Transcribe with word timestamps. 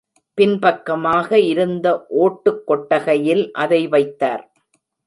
பின்பக்கமாக 0.37 1.39
இருந்த 1.39 1.87
ஓட்டுக் 2.17 2.63
கொட்டகையில் 2.67 3.51
அதை 3.51 3.87
வைத்தார். 3.87 4.43